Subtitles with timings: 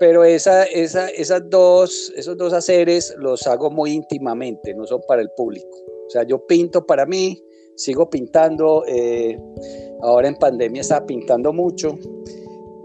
[0.00, 1.42] pero esa, esa, esas
[2.16, 5.68] esos dos haceres los hago muy íntimamente, no son para el público.
[6.06, 7.38] O sea, yo pinto para mí,
[7.76, 9.38] sigo pintando, eh,
[10.00, 11.98] ahora en pandemia estaba pintando mucho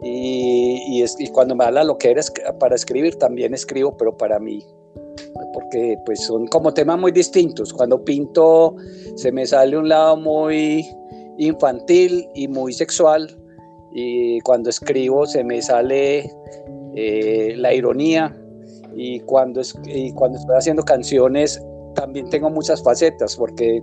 [0.04, 4.38] y, y, cuando me da la lo que eres para escribir también escribo, pero para
[4.38, 4.62] mí,
[5.54, 7.72] porque pues son como temas muy distintos.
[7.72, 8.76] Cuando pinto
[9.16, 10.86] se me sale un lado muy
[11.38, 13.34] infantil y muy sexual
[13.94, 16.30] y cuando escribo se me sale
[16.96, 18.36] eh, la ironía
[18.96, 21.62] y cuando, es, y cuando estoy haciendo canciones
[21.96, 23.82] también tengo muchas facetas porque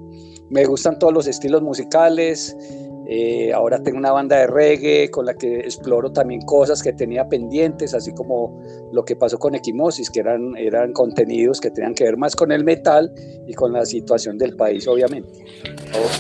[0.51, 2.57] me gustan todos los estilos musicales.
[3.07, 7.29] Eh, ahora tengo una banda de reggae con la que exploro también cosas que tenía
[7.29, 12.05] pendientes, así como lo que pasó con Equimosis, que eran, eran contenidos que tenían que
[12.05, 13.13] ver más con el metal
[13.47, 15.45] y con la situación del país, obviamente.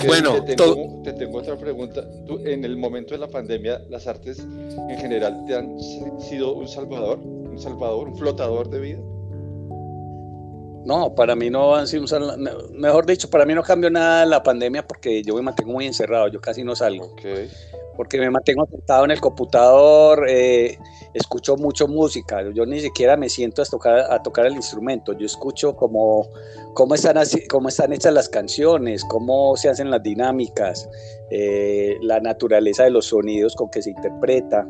[0.06, 2.04] bueno, te tengo, te tengo, otra pregunta.
[2.26, 5.78] ¿Tú, en el momento de la pandemia, las artes en general te han
[6.20, 9.11] sido un salvador, un salvador, un flotador de vida?
[10.84, 12.04] No, para mí no han sido
[12.72, 16.28] mejor dicho, para mí no cambió nada la pandemia porque yo me mantengo muy encerrado,
[16.28, 17.14] yo casi no salgo.
[17.96, 20.78] Porque me mantengo sentado en el computador, eh,
[21.14, 25.26] escucho mucho música, yo ni siquiera me siento a tocar, a tocar el instrumento, yo
[25.26, 26.28] escucho cómo,
[26.74, 27.16] cómo, están,
[27.50, 30.88] cómo están hechas las canciones, cómo se hacen las dinámicas,
[31.30, 34.66] eh, la naturaleza de los sonidos con que se interpreta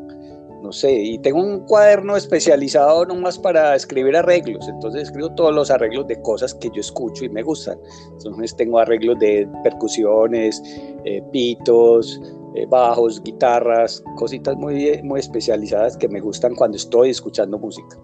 [0.63, 5.69] no sé, y tengo un cuaderno especializado nomás para escribir arreglos, entonces escribo todos los
[5.69, 7.77] arreglos de cosas que yo escucho y me gustan.
[8.13, 10.63] Entonces tengo arreglos de percusiones,
[11.03, 12.21] eh, pitos,
[12.55, 17.99] eh, bajos, guitarras, cositas muy, muy especializadas que me gustan cuando estoy escuchando música.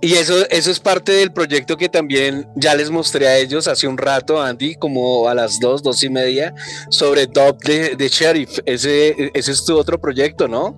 [0.00, 3.88] Y eso, eso es parte del proyecto que también ya les mostré a ellos hace
[3.88, 6.54] un rato, Andy, como a las dos, dos y media,
[6.90, 8.58] sobre Dub de, de Sheriff.
[8.66, 10.76] Ese, ese es tu otro proyecto, ¿no?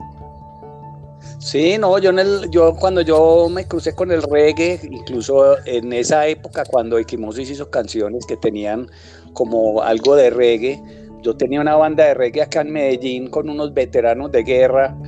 [1.46, 5.92] Sí, no, yo, en el, yo cuando yo me crucé con el reggae, incluso en
[5.92, 8.88] esa época cuando Equimosis hizo canciones que tenían
[9.32, 10.82] como algo de reggae,
[11.22, 14.98] yo tenía una banda de reggae acá en Medellín con unos veteranos de guerra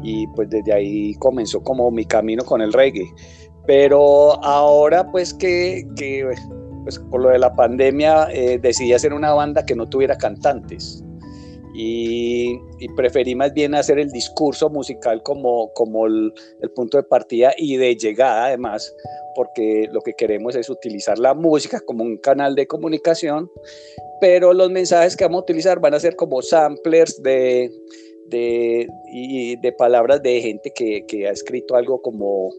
[0.00, 3.12] y pues desde ahí comenzó como mi camino con el reggae.
[3.66, 5.84] Pero ahora pues que,
[6.84, 11.02] pues, por lo de la pandemia eh, decidí hacer una banda que no tuviera cantantes
[11.80, 16.32] y, preferí más bien hacer el discurso musical como, como el,
[16.74, 18.92] punto de partida y de llegada además,
[19.36, 23.48] porque lo que queremos es utilizar la música como un canal de comunicación,
[24.20, 27.70] pero los mensajes que vamos a utilizar van a ser como samplers de,
[28.26, 32.50] de, y de palabras de gente que, que ha escrito algo como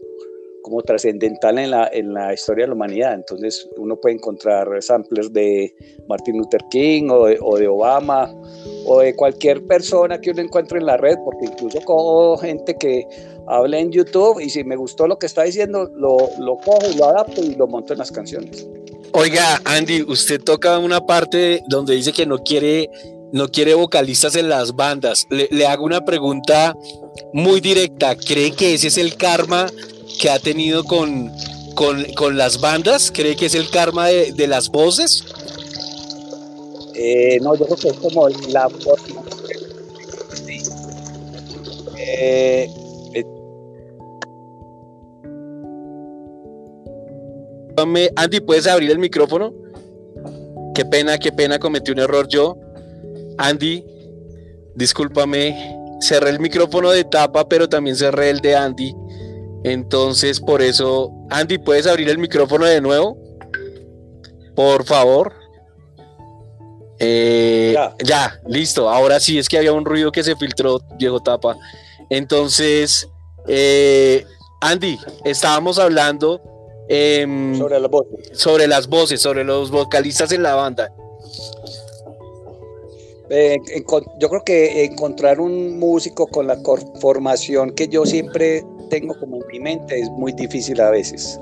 [0.62, 3.14] como trascendental en la, en la historia de la humanidad.
[3.14, 5.74] Entonces uno puede encontrar samplers de
[6.08, 8.32] Martin Luther King o de, o de, Obama
[8.86, 13.06] o de cualquier persona que uno encuentre en la red, porque incluso cojo gente que
[13.46, 16.96] habla en YouTube y si me gustó lo que está diciendo, lo, lo cojo y
[16.96, 18.66] lo adapto y lo monto en las canciones.
[19.12, 22.88] Oiga, Andy, usted toca una parte donde dice que no quiere,
[23.32, 25.26] no quiere vocalistas en las bandas.
[25.30, 26.76] Le, le hago una pregunta
[27.32, 28.14] muy directa.
[28.14, 29.66] ¿Cree que ese es el karma
[30.18, 31.32] que ha tenido con,
[31.74, 33.10] con, las bandas?
[33.10, 35.24] ¿Cree que es el karma de, las voces?
[36.94, 39.00] Eh, no, yo creo que es como la voz.
[41.96, 42.68] Eh,
[43.14, 43.24] eh.
[48.16, 49.54] Andy, ¿puedes abrir el micrófono?
[50.74, 52.56] Qué pena, qué pena, cometí un error yo.
[53.38, 53.84] Andy,
[54.74, 58.94] discúlpame, cerré el micrófono de tapa, pero también cerré el de Andy.
[59.64, 63.18] Entonces, por eso, Andy, ¿puedes abrir el micrófono de nuevo?
[64.54, 65.32] Por favor.
[66.98, 68.38] Eh, ya.
[68.46, 68.88] listo.
[68.88, 71.56] Ahora sí, es que había un ruido que se filtró, viejo tapa.
[72.10, 73.08] Entonces,
[73.48, 74.24] eh,
[74.60, 76.42] Andy, estábamos hablando
[76.88, 78.30] em, sobre las voces.
[78.32, 80.92] Sobre las voces, sobre los vocalistas en la banda.
[83.30, 83.58] Eh,
[84.18, 86.58] yo creo que encontrar un músico con la
[87.00, 91.40] formación que yo siempre tengo como en mi mente es muy difícil a veces.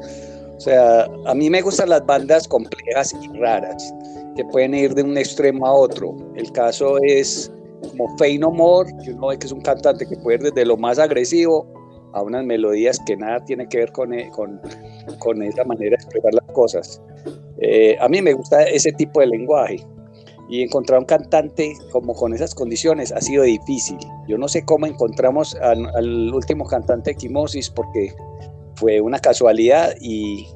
[0.56, 3.92] O sea, a mí me gustan las bandas complejas y raras,
[4.36, 6.16] que pueden ir de un extremo a otro.
[6.36, 7.52] El caso es
[7.90, 10.76] como Fey No More, que uno ve es un cantante que puede ir desde lo
[10.76, 11.66] más agresivo
[12.12, 14.60] a unas melodías que nada tiene que ver con, eh, con,
[15.18, 17.02] con esa manera de expresar las cosas.
[17.60, 19.84] Eh, a mí me gusta ese tipo de lenguaje
[20.48, 23.98] y encontrar un cantante como con esas condiciones ha sido difícil.
[24.26, 28.14] Yo no sé cómo encontramos al, último cantante de Quimosis porque
[28.76, 30.46] fue una casualidad y,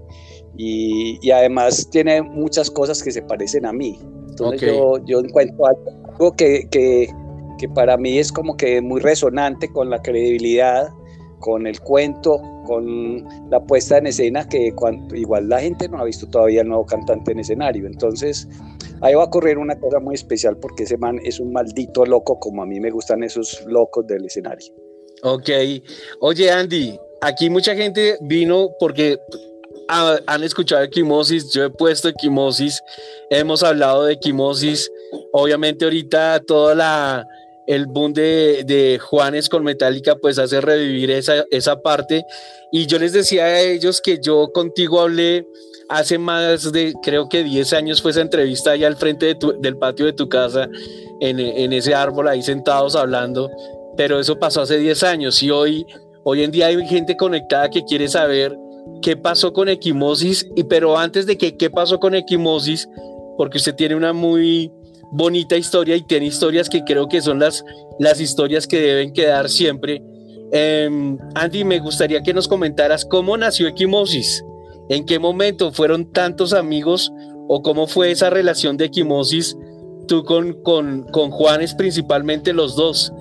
[0.57, 3.99] y, además tiene muchas cosas que se parecen a mí.
[4.31, 7.09] Entonces yo, yo, encuentro algo que, que,
[7.59, 10.89] que, para mí es como que muy resonante con la credibilidad,
[11.39, 12.41] con el cuento,
[12.73, 14.73] con la puesta en escena que
[15.15, 17.87] igual la gente no ha visto todavía el nuevo cantante en escenario.
[17.87, 18.49] Entonces
[19.03, 22.39] ahí va a ocurrir una cosa muy especial porque ese man es un maldito loco
[22.39, 24.73] como a mí me gustan esos locos del escenario.
[25.23, 25.51] Ok.
[26.21, 29.19] Oye Andy, aquí mucha gente vino porque
[29.89, 32.81] han escuchado equimosis, yo he puesto equimosis,
[33.29, 34.91] hemos hablado de equimosis,
[35.33, 37.27] obviamente ahorita toda la
[37.67, 42.25] el boom de, de, Juanes con Metallica pues hace revivir esa, esa parte.
[42.71, 45.47] Y yo les decía a ellos que yo contigo hablé
[45.89, 50.07] hace más de creo que 10 años fue esa entrevista allá al frente del patio
[50.07, 50.69] de tu casa
[51.21, 53.51] en, en, ese árbol ahí sentados hablando.
[53.97, 55.87] Pero eso pasó hace 10 años y hoy
[56.25, 58.57] hoy en día hay gente conectada que quiere saber
[59.01, 62.89] qué pasó con equimosis, y pero antes de que qué pasó con equimosis,
[63.37, 64.71] porque usted tiene una muy
[65.13, 67.65] bonita historia y tiene historias que creo que son las,
[67.99, 70.03] las historias que deben quedar siempre.
[70.51, 74.45] Em, Andy, me gustaría que nos comentaras cómo nació Equimosis,
[74.89, 77.13] en qué momento fueron tantos amigos
[77.49, 79.57] o cómo fue esa relación de Equimosis
[80.09, 83.13] tú con, con, con Juanes, principalmente los dos.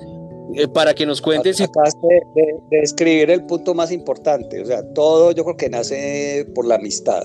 [0.56, 1.62] Eh, para que nos cuentes.
[1.62, 6.66] Acabas de, describir el punto más importante, o sea, todo yo creo que nace por
[6.66, 7.24] la amistad.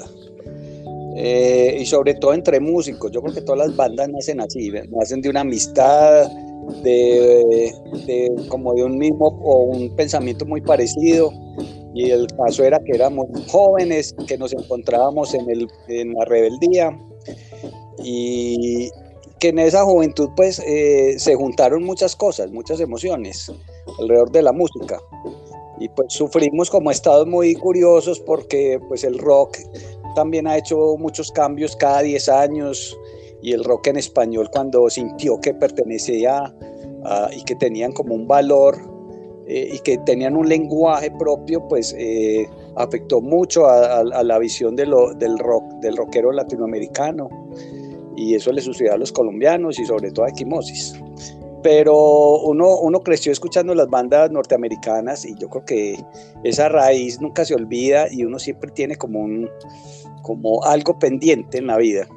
[1.19, 5.23] Eh, y sobre todo entre músicos, yo creo que todas las bandas nacen así, nacen
[5.23, 6.31] de una amistad,
[6.83, 7.73] de,
[8.49, 11.33] como de un mismo o un pensamiento muy parecido.
[11.95, 16.99] Y el caso era que éramos jóvenes, que nos encontrábamos en, el, en la rebeldía.
[18.05, 18.91] Y,
[19.39, 23.53] que en esa juventud pues eh, se juntaron muchas cosas, muchas emociones
[23.99, 25.01] alrededor de la música.
[25.79, 29.59] Y pues sufrimos como estados muy curiosos porque pues el rock
[30.17, 32.99] también ha hecho muchos cambios cada 10 años
[33.43, 36.53] y el rock en español cuando sintió que pertenecía
[37.33, 38.77] y que tenían como un valor
[39.47, 44.87] eh, y que tenían un lenguaje propio, pues eh, afectó mucho a, la visión de
[44.87, 47.29] lo, del rock, del rockero latinoamericano
[48.17, 51.01] y eso le sucedió a los colombianos y sobre todo a Equimosis.
[51.63, 56.05] Pero uno, uno creció escuchando las bandas norteamericanas y yo creo que
[56.43, 59.49] esa raíz nunca se olvida y uno siempre tiene como, un,
[60.27, 62.09] como algo pendiente en la vida.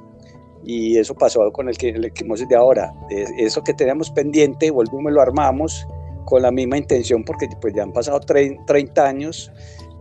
[0.65, 2.91] Y eso pasó con el, el Equimosis de ahora.
[3.38, 5.88] Eso que teníamos pendiente, volvimos lo armamos
[6.25, 9.51] con la misma intención porque pues ya han pasado 30 años,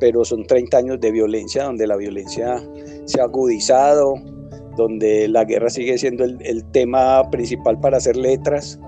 [0.00, 2.62] pero son 30 años de violencia donde la violencia
[3.05, 4.14] se ha agudizado,
[4.76, 8.78] donde la guerra sigue siendo el, tema principal para hacer letras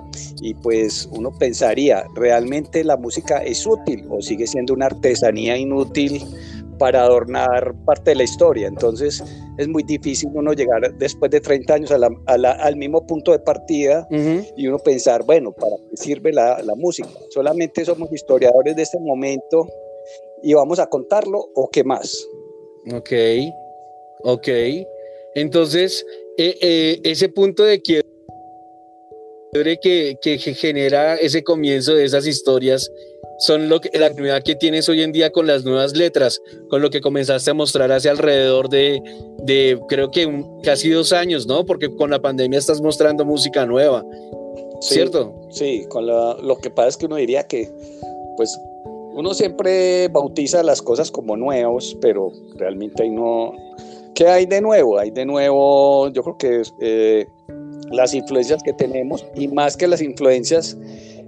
[0.40, 6.22] y pues uno pensaría, ¿realmente la música es útil o sigue siendo una artesanía inútil
[6.80, 8.66] para adornar parte de la historia?
[8.66, 9.22] Entonces
[9.58, 14.08] es muy difícil uno llegar después de 30 años al mismo punto de partida
[14.56, 17.10] y uno pensar, bueno, ¿para qué sirve la, la música?
[17.28, 19.68] Solamente somos historiadores de este momento
[20.42, 22.26] y vamos a contarlo o qué más.
[22.92, 23.12] Ok,
[24.24, 24.48] ok.
[25.34, 26.04] Entonces,
[26.38, 28.06] eh, eh, ese punto de quiebre
[29.82, 32.90] que, que, genera ese comienzo de esas historias
[33.40, 36.80] son lo que, la actividad que tienes hoy en día con las nuevas letras, con
[36.80, 39.02] lo que comenzaste a mostrar hace alrededor de,
[39.42, 41.64] de creo que casi dos años, ¿no?
[41.64, 44.04] Porque con la pandemia estás mostrando música nueva,
[44.80, 45.34] ¿cierto?
[45.50, 47.68] Sí, con lo que pasa es que uno diría que,
[48.36, 48.58] pues,
[49.12, 53.52] uno siempre bautiza las cosas como nuevos, pero realmente ahí no,
[54.20, 54.98] ¿Qué hay de nuevo?
[54.98, 57.26] Hay de nuevo, yo creo que eh,
[57.90, 60.76] las influencias que tenemos y más que las influencias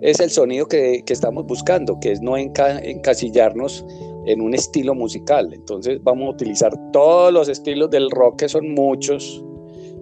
[0.02, 3.86] es el sonido que, estamos buscando, que es no encasillarnos
[4.26, 5.54] en un estilo musical.
[5.54, 9.42] Entonces vamos a utilizar todos los estilos del rock, que son muchos,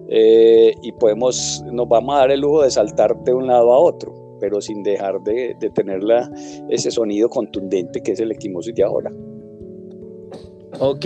[0.09, 3.78] eh, y podemos, nos vamos a dar el lujo de saltar de un lado a
[3.78, 6.00] otro, pero sin dejar de, tener
[6.71, 9.12] ese sonido contundente que es el equimosis de ahora.
[10.78, 11.04] Ok.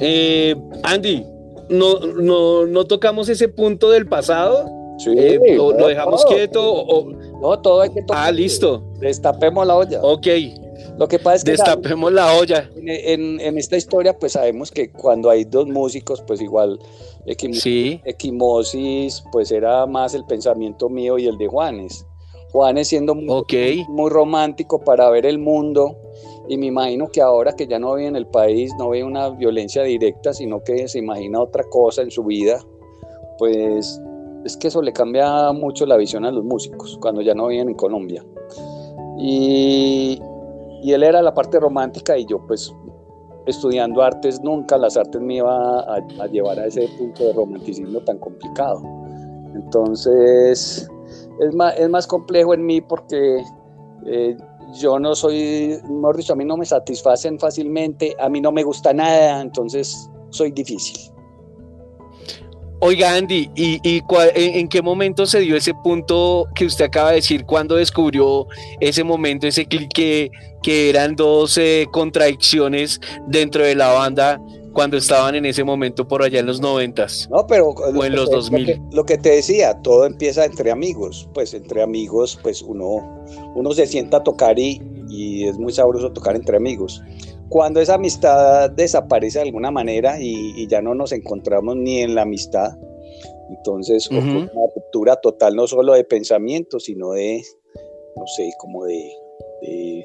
[0.00, 1.24] Eh, Andy,
[1.70, 4.77] ¿no, no, no tocamos ese punto del pasado?
[4.98, 7.06] Sí, eh, lo, dejamos quieto?
[7.40, 8.28] No, todo hay que tocar.
[8.28, 8.82] Ah, listo.
[8.98, 10.00] Destapemos la olla.
[10.02, 10.26] Ok.
[10.98, 11.52] Lo que pasa es que.
[11.52, 12.68] Destapemos la, olla.
[12.76, 16.80] En, en, esta historia, pues sabemos que cuando hay dos músicos, pues igual.
[17.26, 22.04] Equimosis, pues era más el pensamiento mío y el de Juanes.
[22.50, 25.96] Juanes siendo muy romántico para ver el mundo
[26.48, 29.28] y me imagino que ahora que ya no vive en el país, no ve una
[29.28, 32.58] violencia directa, sino que se imagina otra cosa en su vida,
[33.36, 34.00] pues
[34.44, 37.68] es que eso le cambia mucho la visión a los músicos cuando ya no viven
[37.68, 38.24] en Colombia.
[39.18, 40.20] Y,
[40.84, 42.72] él era la parte romántica y yo pues
[43.46, 48.18] estudiando artes nunca las artes me iba a, llevar a ese punto de romanticismo tan
[48.18, 48.80] complicado.
[49.54, 50.88] Entonces
[51.40, 53.42] es más, es más complejo en mí porque
[54.06, 54.36] eh,
[54.74, 58.62] yo no soy, mejor dicho, a mí no me satisfacen fácilmente, a mí no me
[58.62, 61.17] gusta nada, entonces soy difícil.
[62.80, 64.02] Oiga, Andy, ¿y,
[64.34, 67.44] en, qué momento se dio ese punto que usted acaba de decir?
[67.44, 68.46] ¿Cuándo descubrió
[68.78, 70.30] ese momento, ese clic que,
[70.90, 74.40] eran dos eh, contradicciones dentro de la banda
[74.72, 77.28] cuando estaban en ese momento por allá en los noventas?
[77.32, 77.70] No, pero...
[77.70, 78.80] O en los dos mil.
[78.92, 81.28] Lo, que te decía, todo empieza entre amigos.
[81.34, 83.24] Pues entre amigos, pues uno,
[83.56, 87.02] uno se sienta a tocar y, y es muy sabroso tocar entre amigos
[87.48, 92.22] cuando esa amistad desaparece de alguna manera y, ya no nos encontramos ni en la
[92.22, 92.76] amistad,
[93.50, 97.42] entonces una ruptura total no solo de pensamiento, sino de,
[98.16, 99.12] no sé, como de,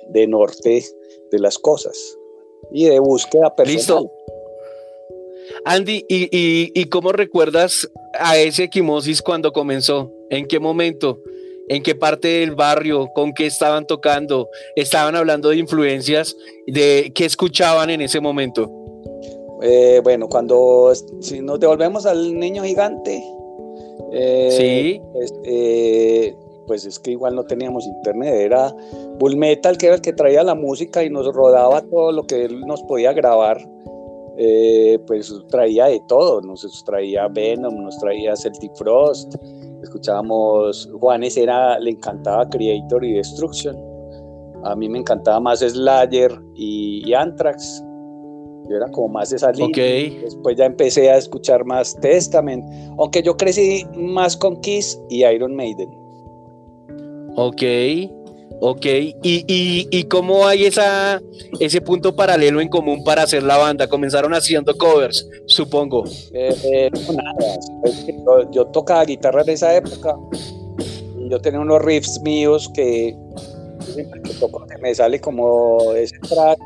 [0.09, 0.83] de, norte
[1.31, 2.17] de las cosas
[2.71, 4.03] y de búsqueda personal.
[4.03, 4.11] Listo.
[5.65, 10.11] Andy, ¿y, y, y cómo recuerdas a ese equimosis cuando comenzó?
[10.29, 11.19] ¿En qué momento?
[11.73, 16.35] En qué parte del barrio, con qué estaban tocando, estaban hablando de influencias,
[16.67, 18.71] de qué escuchaban en ese momento.
[19.63, 23.23] Eh, bueno, cuando si nos devolvemos al niño gigante,
[24.11, 25.01] eh, sí.
[25.13, 26.35] Pues, eh,
[26.67, 28.71] pues, es que igual no teníamos internet, era
[29.17, 32.45] Bull Metal que era el que traía la música y nos rodaba todo lo que
[32.45, 33.57] él nos podía grabar.
[35.07, 39.35] pues traía de todo, nos traía Venom, nos traía Celtic Frost,
[39.83, 43.75] escuchábamos, Juanes era, le encantaba Creator y Destruction,
[44.63, 47.83] a mí me encantaba más Slayer y, Anthrax,
[48.69, 52.63] yo era como más esa línea, después ya empecé a escuchar más Testament,
[52.97, 55.89] aunque yo crecí más con Kiss y Iron Maiden.
[57.35, 57.61] Ok,
[58.65, 59.13] Ok, ¿Y,
[59.91, 61.21] y, cómo hay esa,
[61.59, 63.89] ese punto paralelo en común para hacer la banda?
[63.89, 66.05] Comenzaron haciendo covers, supongo.
[66.31, 70.15] Eh, eh, nada, yo, tocaba guitarra en esa época.
[71.19, 73.13] Y yo tenía unos riffs míos que,
[74.81, 76.57] me sale como ese track.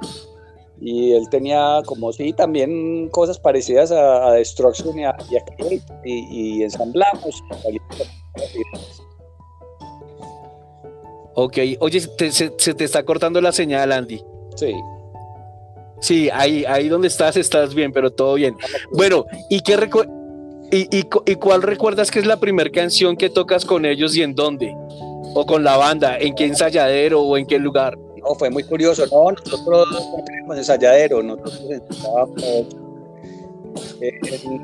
[0.79, 5.17] Y él tenía como sí, también cosas parecidas a, Destruction y a,
[6.05, 7.41] y, y ensamblamos.
[11.39, 14.23] Ok, oye, se, te está cortando la señal, Andy.
[14.55, 14.73] Sí.
[16.01, 18.57] Sí, ahí, ahí donde estás estás bien, pero todo bien.
[18.91, 19.77] Bueno, ¿y qué
[20.71, 24.33] y, y, cuál recuerdas que es la primera canción que tocas con ellos y en
[24.33, 24.75] dónde?
[25.35, 26.17] ¿O con la banda?
[26.17, 27.95] ¿En qué ensayadero o en qué lugar?
[28.17, 29.05] No, fue muy curioso.
[29.05, 32.65] No, nosotros no teníamos ensayadero, nosotros estábamos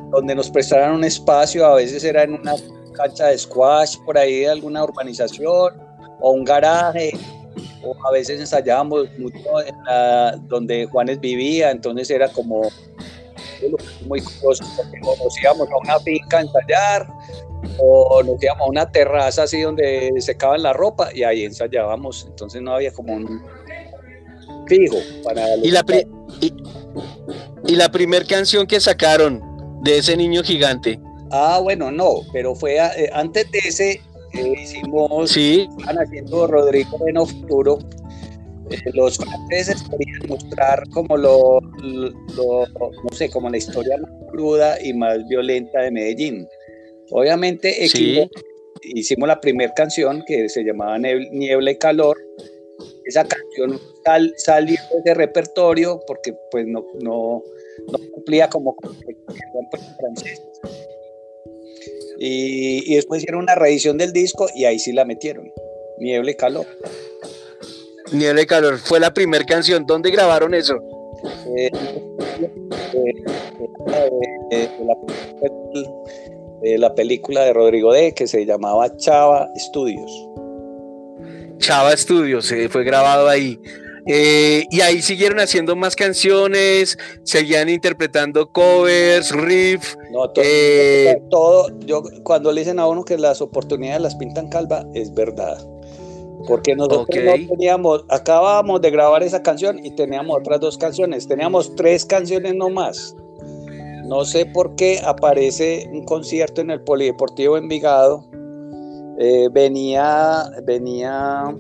[0.10, 2.56] donde nos prestaran un espacio, a veces era en una
[2.94, 7.12] cancha de squash por ahí de alguna urbanización o un garaje,
[7.84, 12.70] o a veces ensayábamos mucho en la, donde Juanes vivía, entonces era como
[14.08, 17.08] muy curioso, porque nos íbamos a una finca a ensayar,
[17.80, 22.62] o nos íbamos a una terraza así donde secaban la ropa y ahí ensayábamos, entonces
[22.62, 23.42] no había como un
[24.68, 25.56] fijo para...
[25.58, 25.84] ¿Y la,
[26.42, 26.54] y,
[27.66, 29.42] y la primer canción que sacaron
[29.84, 31.00] de ese niño gigante?
[31.32, 34.02] Ah, bueno, no, pero fue eh, antes de ese
[34.34, 35.68] hicimos, sí.
[35.78, 37.80] estaban haciendo Rodrigo en Futuro.
[38.70, 44.94] Eh, los franceses querían mostrar como lo, no sé, como la historia más cruda y
[44.94, 46.48] más violenta de Medellín.
[47.12, 47.86] Obviamente
[48.84, 52.18] hicimos la primera canción que se llamaba Niebla y Calor.
[53.06, 53.80] Esa canción
[54.38, 57.44] salió de repertorio porque pues no, no,
[57.92, 58.96] no cumplía como con
[60.00, 60.42] franceses
[62.18, 65.52] y, después hicieron una reedición del disco y ahí sí la metieron.
[65.98, 66.66] Niebla y calor.
[68.12, 68.78] Niebla y calor.
[68.78, 69.86] Fue la primera canción.
[69.86, 70.76] ¿Dónde grabaron eso?
[71.58, 71.70] Eh,
[74.52, 74.70] eh,
[76.64, 80.12] eh, la, película de Rodrigo D que se llamaba Chava Studios.
[81.58, 83.60] Chava Studios, fue grabado ahí.
[84.06, 89.96] Eh, y ahí siguieron haciendo más canciones, seguían interpretando covers, riff.
[90.12, 94.86] No, eh, todo, yo cuando le dicen a uno que las oportunidades las pintan calva,
[94.94, 95.58] es verdad.
[96.48, 101.74] Porque nosotros no teníamos, acabábamos de grabar esa canción y teníamos otras dos canciones, teníamos
[101.76, 103.16] tres canciones nomás.
[104.06, 108.26] No sé por qué aparece un concierto en el Polideportivo Envigado.
[109.18, 111.56] Eh, venía, venía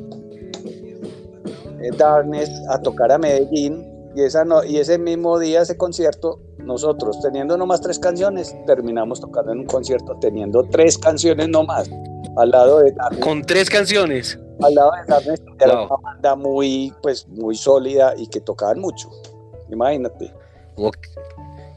[1.91, 7.19] Darkness a tocar a Medellín y, esa no, y ese mismo día, ese concierto, nosotros
[7.21, 11.89] teniendo nomás tres canciones, terminamos tocando en un concierto teniendo tres canciones nomás,
[12.37, 13.23] al lado de Darkness.
[13.23, 14.39] ¿Con tres canciones?
[14.61, 19.09] Al lado de Darkness, era una banda muy, pues, muy sólida y que tocaban mucho,
[19.71, 20.31] imagínate.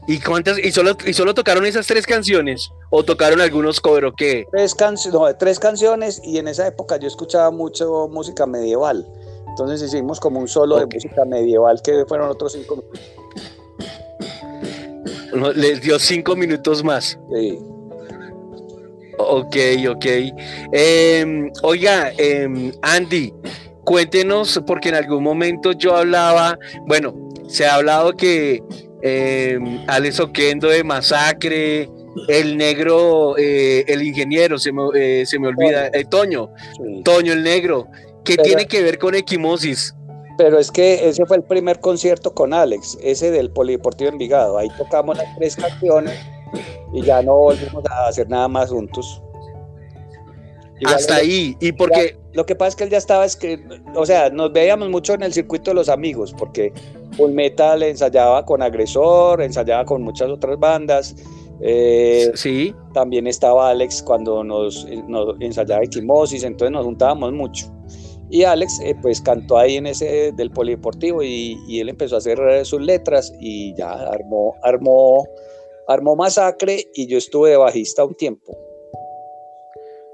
[0.07, 2.71] ¿Y cuántas, y solo, y solo tocaron esas tres canciones?
[2.91, 4.45] ¿O tocaron algunos cover o qué?
[4.51, 4.75] Tres,
[5.11, 9.05] no, tres canciones y en esa época yo escuchaba mucho música medieval
[9.59, 12.77] Entonces hicimos como un solo de música medieval que fueron otros cinco
[15.31, 15.57] minutos.
[15.57, 17.17] les dio cinco minutos más.
[17.33, 17.57] Sí.
[19.17, 19.55] Ok,
[19.89, 20.05] ok.
[20.71, 23.33] Em, oiga, em, Andy,
[23.83, 27.15] cuéntenos, porque en algún momento yo hablaba, bueno,
[27.47, 28.61] se ha hablado que
[29.01, 31.89] eh, Alex Oquendo de Masacre,
[32.27, 36.51] el negro, eh, el ingeniero, se me, eh, olvida, eh, Toño,
[37.03, 37.87] Toño el negro,
[38.27, 39.95] ¿qué tiene que ver con equimosis?
[40.37, 44.57] Pero es que ese fue el primer concierto con Alex, ese del Polideportivo Envigado.
[44.57, 46.13] Ahí tocamos las tres canciones
[46.93, 49.21] y ya no volvimos a hacer nada más juntos.
[50.85, 52.19] Hasta ahí, y porque...
[52.33, 53.59] lo que pasa es que él ya estaba, es que,
[53.95, 56.71] o sea, nos veíamos mucho en el circuito de los amigos, porque
[57.13, 61.15] Full Metal ensayaba con Agresor, ensayaba con muchas otras bandas.
[61.61, 62.75] Eh, sí.
[62.93, 64.85] También estaba Alex cuando nos,
[65.39, 67.73] ensayaba Equimosis, entonces nos juntábamos mucho.
[68.29, 72.17] Y Alex, eh, pues cantó ahí en ese del polideportivo y, y, él empezó a
[72.17, 75.25] hacer sus letras y ya armó, armó,
[75.87, 78.57] armó Masacre y yo estuve de bajista un tiempo.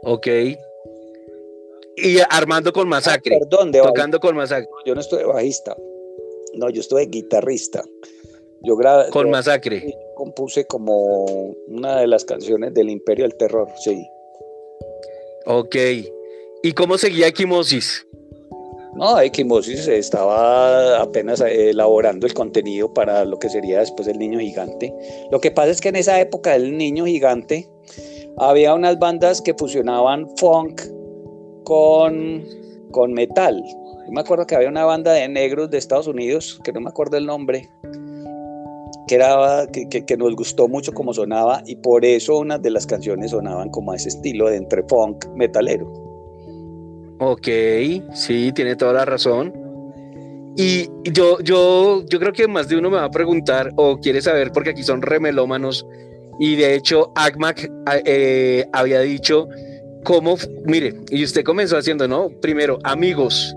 [0.03, 0.27] Ok.
[1.95, 3.35] Y armando con masacre.
[3.35, 4.69] Ah, perdón, tocando con masacre.
[4.85, 5.75] Yo no estuve bajista.
[6.55, 7.83] No, yo estuve guitarrista.
[8.63, 9.09] Yo grabé.
[9.09, 9.95] Con masacre.
[10.15, 11.25] Compuse como
[11.67, 14.07] una de las canciones del Imperio del Terror, sí.
[15.45, 15.75] Ok.
[16.65, 18.07] ¿Y cómo seguía Equimosis?
[18.95, 24.93] No, Equimosis estaba apenas elaborando el contenido para lo que sería después el Niño Gigante.
[25.29, 27.69] Lo que pasa es que en esa época el Niño Gigante
[28.37, 30.83] había unas bandas que fusionaban funk
[31.65, 32.45] con,
[32.91, 33.61] con metal.
[34.05, 36.87] Yo me acuerdo que había una banda de negros de Estados Unidos, que no me
[36.87, 37.69] acuerdo el nombre,
[39.09, 43.31] que, era, que, nos gustó mucho como sonaba y por eso unas de las canciones
[43.31, 46.12] sonaban como a ese estilo de entre funk metalero.
[47.19, 47.47] Ok,
[48.13, 49.53] sí, tiene toda la razón.
[50.55, 54.21] Y yo, yo, yo creo que más de uno me va a preguntar o quiere
[54.21, 55.85] saber, porque aquí son remelómanos,
[56.39, 57.69] y de hecho, ACMAC
[58.05, 59.47] eh, había dicho
[60.03, 62.29] cómo, mire, y usted comenzó haciendo, ¿no?
[62.41, 63.55] Primero, amigos.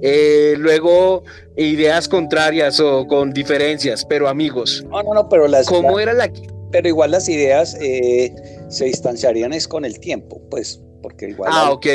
[0.00, 1.24] Eh, luego,
[1.56, 4.84] ideas contrarias o con diferencias, pero amigos.
[4.88, 5.66] No, no, no, pero las.
[5.66, 6.30] ¿Cómo era la.?
[6.70, 8.32] Pero igual las ideas eh,
[8.68, 11.50] se distanciarían es con el tiempo, pues, porque igual.
[11.52, 11.86] Ah, ok.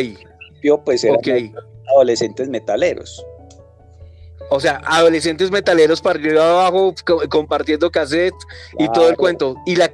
[0.85, 1.19] Pues eran
[1.93, 3.25] adolescentes metaleros
[4.49, 6.93] o sea, adolescentes metaleros para arriba abajo
[7.29, 8.35] compartiendo cassette
[8.77, 9.55] y todo el cuento.
[9.65, 9.91] Y la,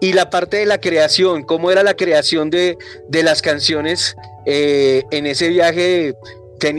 [0.00, 2.78] y la parte de la creación, cómo era la creación de,
[3.10, 4.16] las canciones
[4.46, 6.14] eh, en ese viaje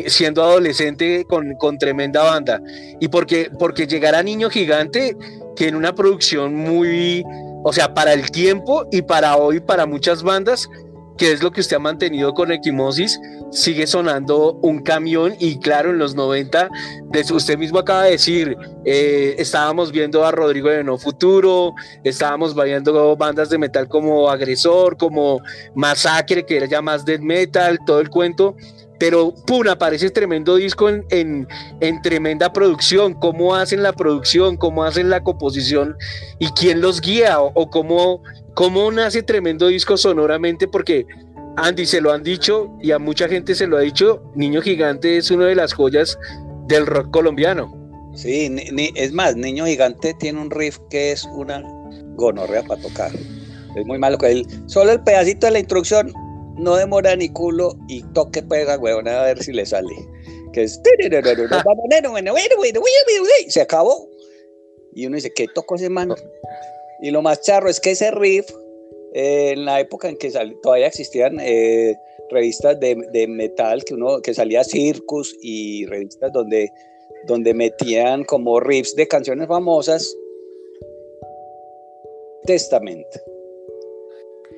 [0.07, 2.61] siendo adolescente con, tremenda banda.
[3.01, 5.17] Y porque, porque llegar a Niño Gigante
[5.57, 7.25] tiene una producción muy,
[7.65, 10.69] o sea, para el tiempo y para hoy, para muchas bandas,
[11.17, 13.19] que es lo que usted ha mantenido con Equimosis,
[13.52, 16.69] sigue sonando un camión y claro, en los 90,
[17.32, 21.73] usted mismo acaba de decir, eh, estábamos viendo a Rodrigo de No Futuro,
[22.04, 25.39] estábamos viendo bandas de metal como Agresor, como
[25.76, 28.56] Masacre, que era ya más death metal, todo el cuento,
[28.99, 29.67] pero ¡pum!
[29.67, 35.97] aparece tremendo disco en, en, tremenda producción, cómo hacen la producción, cómo hacen la composición
[36.39, 38.21] y quién los guía o, o cómo
[38.53, 41.06] cómo nace tremendo disco sonoramente, porque
[41.58, 45.17] Andy se lo han dicho y a mucha gente se lo ha dicho, Niño Gigante
[45.17, 46.17] es una de las joyas
[46.67, 47.79] del rock colombiano.
[48.15, 48.56] Sí,
[48.95, 51.63] es más, Niño Gigante tiene un riff que es una
[52.15, 53.12] gonorrea para tocar.
[53.75, 54.47] Es muy malo que él.
[54.67, 56.13] Solo el pedacito de la introducción
[56.57, 59.95] no demora ni culo y toque pega, weón, a ver si le sale.
[60.51, 60.81] Que es.
[63.47, 64.09] Se acabó.
[64.93, 66.15] Y uno dice, ¿qué tocó ese mano?
[67.01, 68.45] Y lo más charro es que ese riff,
[69.13, 71.95] eh, en la época en que todavía existían eh,
[72.29, 76.71] revistas de, metal, que, uno, que salía Circus y revistas donde,
[77.27, 80.15] donde metían como riffs de canciones famosas,
[82.45, 83.07] Testament.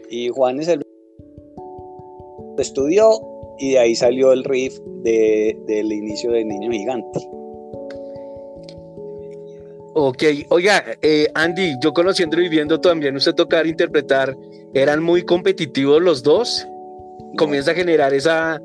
[0.09, 0.84] Y Juan es el
[2.61, 3.19] estudió
[3.57, 7.19] y de ahí salió el riff del inicio de Niño Gigante.
[9.97, 14.35] Ok, oiga, eh, Andy, yo conociendo y viendo también usted tocar, interpretar,
[14.73, 16.67] ¿eran muy competitivos los dos?
[17.37, 18.61] Comienza a generar esa...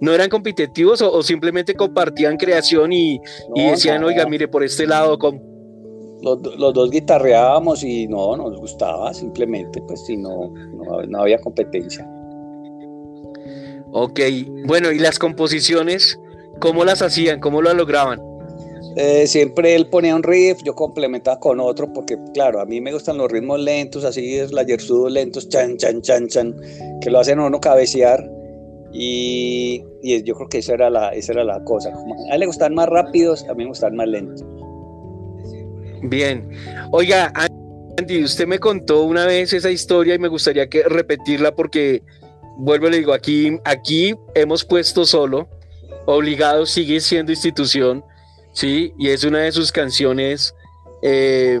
[0.00, 3.20] ¿No eran competitivos o, simplemente compartían creación y,
[3.54, 5.18] decían, oiga, mire, por este lado...
[6.22, 10.50] Los, dos guitarreábamos y no, nos gustaba, simplemente, pues si no,
[11.08, 12.08] no había competencia.
[13.92, 14.20] Ok,
[14.66, 16.18] bueno, ¿y las composiciones?
[16.60, 17.40] ¿Cómo las hacían?
[17.40, 18.20] ¿Cómo lo lograban?
[18.96, 22.92] Eh, siempre él ponía un riff, yo complementaba con otro, porque claro, a mí me
[22.92, 26.56] gustan los ritmos lentos, así es la yersudo lentos, chan, chan, chan, chan,
[27.00, 28.28] que lo hacen a uno cabecear.
[28.92, 31.90] Y, y, yo creo que esa era la, esa era la cosa.
[32.30, 34.44] a él le gustan más rápidos, a mí me gustan más lentos.
[36.02, 36.48] Bien.
[36.90, 37.32] Oiga,
[37.98, 42.02] Andy, usted me contó una vez esa historia y me gustaría que repetirla porque,
[42.56, 45.48] vuelvo y le digo, aquí, aquí hemos puesto solo,
[46.06, 48.04] obligado sigue siendo institución,
[48.52, 48.92] ¿sí?
[48.98, 50.54] Y es una de sus canciones,
[51.02, 51.58] eh,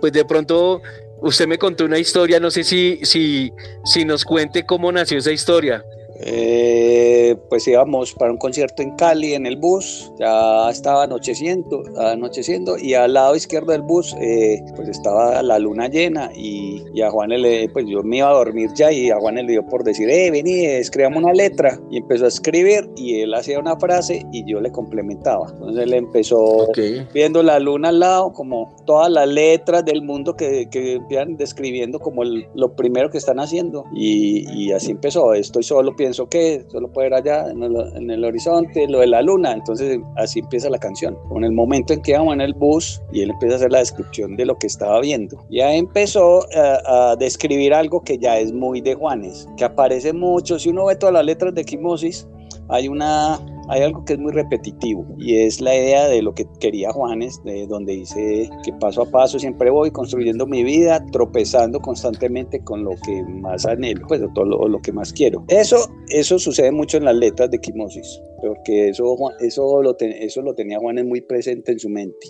[0.00, 0.82] pues de pronto
[1.20, 3.52] usted me contó una historia, no sé si, si,
[3.84, 5.84] si nos cuente cómo nació esa historia.
[6.20, 12.78] Eh, pues íbamos para un concierto en Cali en el bus, ya estaba anocheciendo, anocheciendo
[12.78, 17.28] y al lado izquierdo del bus eh, pues estaba la luna llena y, a Juan
[17.28, 20.08] le, pues yo me iba a dormir ya y a Juan le dio por decir,
[20.08, 24.50] eh, vení, escribamos una letra y empezó a escribir y él hacía una frase y
[24.50, 25.50] yo le complementaba.
[25.52, 26.68] Entonces él empezó
[27.12, 32.00] viendo la luna al lado, como todas las letras del mundo que, que empiezan describiendo
[32.00, 36.90] como lo primero que están haciendo y, y así empezó, estoy solo, pienso que solo
[36.90, 39.52] puede ver allá en el, horizonte, lo de la luna.
[39.52, 41.16] Entonces así empieza la canción.
[41.28, 43.78] Con el momento en que vamos en el bus y él empieza a hacer la
[43.78, 45.44] descripción de lo que estaba viendo.
[45.50, 50.58] Ya empezó a, a describir algo que ya es muy de Juanes, que aparece mucho.
[50.58, 52.28] Si uno ve todas las letras de Quimosis,
[52.68, 56.46] hay una hay algo que es muy repetitivo y es la idea de lo que
[56.60, 61.80] quería Juanes, de donde dice que paso a paso siempre voy construyendo mi vida, tropezando
[61.80, 65.44] constantemente con lo que más anhelo, pues todo lo, que más quiero.
[65.48, 70.54] Eso, eso sucede mucho en las letras de Quimosis, porque eso, eso, lo, eso lo
[70.54, 72.26] tenía Juanes muy presente en su mente.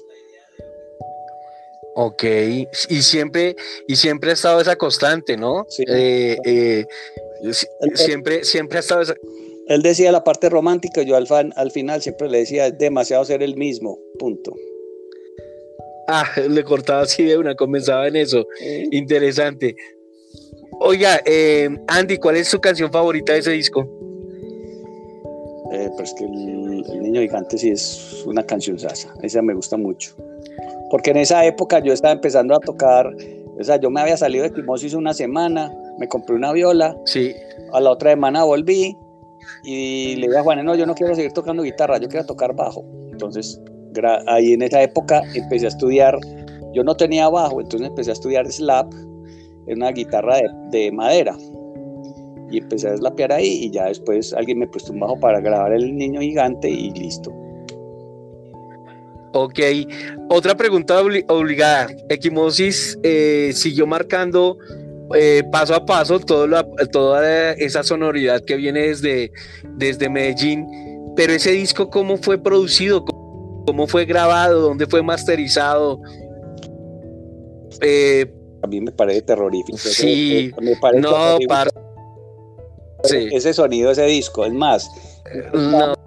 [1.99, 3.57] Ok, y siempre,
[3.89, 5.65] y siempre ha estado esa constante, ¿no?
[5.69, 5.83] Sí.
[5.89, 6.85] Eh, eh,
[7.95, 9.15] siempre, siempre ha estado esa
[9.69, 13.43] él decía la parte romántica, yo al, al final siempre le decía, es demasiado ser
[13.43, 14.55] el mismo, punto.
[16.09, 18.47] Ah, le cortaba así de una, comenzaba en eso.
[18.93, 19.77] Interesante.
[20.81, 23.89] Oiga, eh, Andy, ¿cuál es su canción favorita de ese disco?
[25.73, 30.15] Eh, pues que el, Niño Gigante sí es una canción sasa, esa me gusta mucho.
[30.91, 33.13] Porque en esa época yo estaba empezando a tocar,
[33.59, 37.35] o sea, yo me había salido de Timosis una semana, me compré una viola, sí.
[37.73, 38.97] a la otra semana volví,
[39.65, 42.85] y le a Juan, no, yo no quiero seguir tocando guitarra, yo quiero tocar bajo.
[43.11, 43.61] Entonces,
[44.27, 46.19] ahí en esa época empecé a estudiar,
[46.75, 48.93] yo no tenía bajo, entonces empecé a estudiar slap
[49.67, 50.39] en una guitarra
[50.71, 51.37] de, madera.
[52.51, 55.73] Y empecé a slapear ahí y ya después alguien me puso un bajo para grabar
[55.73, 57.33] el niño gigante y listo.
[59.33, 59.59] Ok,
[60.31, 61.89] otra pregunta obligada.
[62.09, 64.57] Equimosis eh, siguió marcando
[65.15, 69.33] eh, paso a paso toda esa sonoridad que viene desde,
[69.77, 70.67] desde Medellín,
[71.15, 76.01] pero ese disco cómo fue producido, cómo fue grabado, dónde fue masterizado.
[77.81, 78.27] Eh,
[78.63, 79.79] a mí me parece terrorífico.
[79.79, 81.39] Sí, me parece no,
[83.05, 84.91] ese sonido, ese disco, es más.
[85.53, 86.06] No